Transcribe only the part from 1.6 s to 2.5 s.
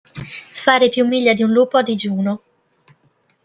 a digiuno.